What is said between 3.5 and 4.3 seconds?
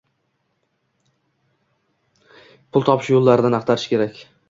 axtarish kerak